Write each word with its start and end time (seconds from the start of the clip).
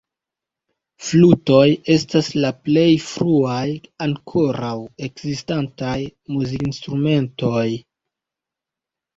Flutoj 1.07 1.65
estas 1.95 2.29
la 2.45 2.51
plej 2.69 2.87
fruaj 3.09 3.67
ankoraŭ 4.07 4.73
ekzistantaj 5.09 5.95
muzikinstrumentoj. 6.39 7.67